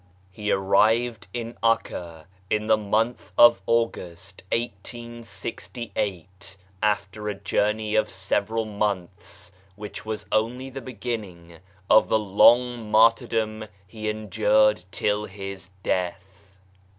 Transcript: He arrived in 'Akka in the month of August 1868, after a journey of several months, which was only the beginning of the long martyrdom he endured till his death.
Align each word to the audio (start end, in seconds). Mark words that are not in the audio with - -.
He 0.31 0.51
arrived 0.51 1.27
in 1.31 1.55
'Akka 1.61 2.25
in 2.49 2.65
the 2.65 2.75
month 2.75 3.31
of 3.37 3.61
August 3.67 4.41
1868, 4.51 6.57
after 6.81 7.29
a 7.29 7.35
journey 7.35 7.93
of 7.93 8.09
several 8.09 8.65
months, 8.65 9.51
which 9.75 10.03
was 10.03 10.25
only 10.31 10.71
the 10.71 10.81
beginning 10.81 11.59
of 11.87 12.09
the 12.09 12.17
long 12.17 12.89
martyrdom 12.89 13.67
he 13.85 14.09
endured 14.09 14.85
till 14.91 15.25
his 15.25 15.69
death. 15.83 16.57